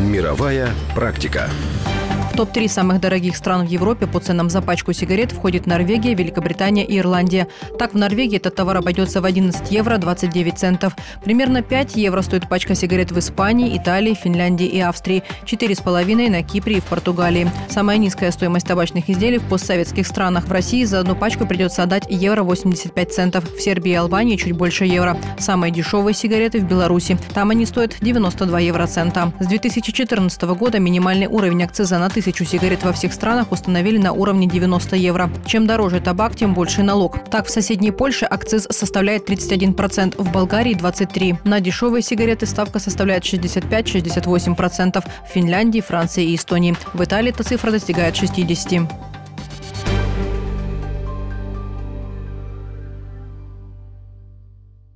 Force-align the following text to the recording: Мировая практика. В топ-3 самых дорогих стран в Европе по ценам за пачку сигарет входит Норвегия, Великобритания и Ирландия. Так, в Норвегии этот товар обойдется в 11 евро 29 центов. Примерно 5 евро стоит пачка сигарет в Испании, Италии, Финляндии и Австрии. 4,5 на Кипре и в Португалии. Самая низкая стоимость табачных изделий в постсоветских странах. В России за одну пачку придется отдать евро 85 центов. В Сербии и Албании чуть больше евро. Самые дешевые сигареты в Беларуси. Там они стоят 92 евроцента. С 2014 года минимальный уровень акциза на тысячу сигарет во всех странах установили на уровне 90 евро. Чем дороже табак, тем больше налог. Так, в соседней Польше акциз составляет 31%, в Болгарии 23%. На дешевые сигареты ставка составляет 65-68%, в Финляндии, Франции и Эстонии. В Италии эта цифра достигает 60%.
Мировая 0.00 0.70
практика. 0.94 1.50
В 2.38 2.40
топ-3 2.40 2.68
самых 2.68 3.00
дорогих 3.00 3.36
стран 3.36 3.66
в 3.66 3.68
Европе 3.68 4.06
по 4.06 4.20
ценам 4.20 4.48
за 4.48 4.62
пачку 4.62 4.92
сигарет 4.92 5.32
входит 5.32 5.66
Норвегия, 5.66 6.14
Великобритания 6.14 6.86
и 6.86 6.96
Ирландия. 6.98 7.48
Так, 7.80 7.94
в 7.94 7.96
Норвегии 7.96 8.36
этот 8.36 8.54
товар 8.54 8.76
обойдется 8.76 9.20
в 9.20 9.24
11 9.24 9.72
евро 9.72 9.98
29 9.98 10.56
центов. 10.56 10.94
Примерно 11.24 11.62
5 11.62 11.96
евро 11.96 12.22
стоит 12.22 12.48
пачка 12.48 12.76
сигарет 12.76 13.10
в 13.10 13.18
Испании, 13.18 13.76
Италии, 13.76 14.14
Финляндии 14.14 14.66
и 14.66 14.78
Австрии. 14.78 15.24
4,5 15.46 16.30
на 16.30 16.44
Кипре 16.44 16.76
и 16.76 16.80
в 16.80 16.84
Португалии. 16.84 17.50
Самая 17.68 17.98
низкая 17.98 18.30
стоимость 18.30 18.68
табачных 18.68 19.10
изделий 19.10 19.38
в 19.38 19.48
постсоветских 19.48 20.06
странах. 20.06 20.46
В 20.46 20.52
России 20.52 20.84
за 20.84 21.00
одну 21.00 21.16
пачку 21.16 21.44
придется 21.44 21.82
отдать 21.82 22.06
евро 22.08 22.44
85 22.44 23.12
центов. 23.12 23.52
В 23.52 23.60
Сербии 23.60 23.90
и 23.90 23.96
Албании 23.96 24.36
чуть 24.36 24.52
больше 24.52 24.84
евро. 24.84 25.18
Самые 25.40 25.72
дешевые 25.72 26.14
сигареты 26.14 26.60
в 26.60 26.68
Беларуси. 26.68 27.18
Там 27.34 27.50
они 27.50 27.66
стоят 27.66 27.96
92 28.00 28.60
евроцента. 28.60 29.32
С 29.40 29.46
2014 29.48 30.40
года 30.42 30.78
минимальный 30.78 31.26
уровень 31.26 31.64
акциза 31.64 31.98
на 31.98 32.08
тысячу 32.28 32.44
сигарет 32.44 32.84
во 32.84 32.92
всех 32.92 33.14
странах 33.14 33.52
установили 33.52 33.96
на 33.96 34.12
уровне 34.12 34.46
90 34.46 34.96
евро. 34.96 35.30
Чем 35.46 35.66
дороже 35.66 36.00
табак, 36.00 36.36
тем 36.36 36.52
больше 36.52 36.82
налог. 36.82 37.24
Так, 37.30 37.46
в 37.46 37.50
соседней 37.50 37.90
Польше 37.90 38.26
акциз 38.28 38.66
составляет 38.70 39.30
31%, 39.30 40.22
в 40.22 40.30
Болгарии 40.30 40.76
23%. 40.76 41.38
На 41.44 41.60
дешевые 41.60 42.02
сигареты 42.02 42.44
ставка 42.44 42.80
составляет 42.80 43.24
65-68%, 43.24 45.02
в 45.02 45.32
Финляндии, 45.32 45.80
Франции 45.80 46.24
и 46.24 46.36
Эстонии. 46.36 46.76
В 46.92 47.02
Италии 47.02 47.30
эта 47.30 47.44
цифра 47.44 47.70
достигает 47.70 48.14
60%. 48.14 49.07